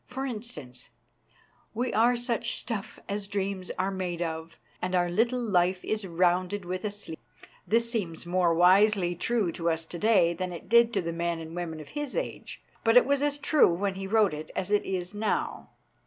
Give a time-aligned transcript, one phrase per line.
[0.07, 0.89] For instance
[1.75, 6.65] "We are such stuff as dreams are made of, And our little life is rounded
[6.65, 7.19] with a sleep."
[7.67, 11.37] This seems more wisely true to us to day than it did to the men
[11.37, 13.93] and women of his ON COMMON SENSE 245 age, but it was as true when
[13.93, 15.69] he wrote it as it is now.